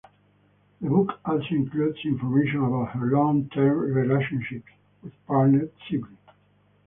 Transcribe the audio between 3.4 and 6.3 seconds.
term relationship with partner Sibley.